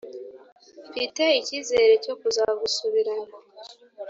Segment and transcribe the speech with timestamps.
[0.89, 3.35] Mfite ikizere cyo kuzagusubirana